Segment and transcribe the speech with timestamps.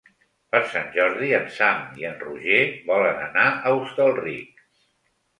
[0.53, 4.65] Per Sant Jordi en Sam i en Roger volen anar a Hostalric.